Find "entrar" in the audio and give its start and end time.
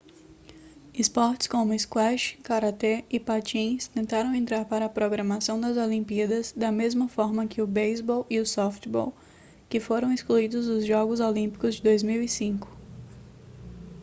4.33-4.65